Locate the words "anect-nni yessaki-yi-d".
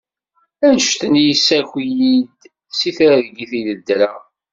0.65-2.39